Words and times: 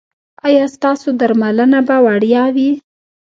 ایا 0.47 0.65
ستاسو 0.75 1.07
درملنه 1.19 1.79
به 1.87 1.97
وړیا 2.05 2.43
وي؟ 2.55 2.71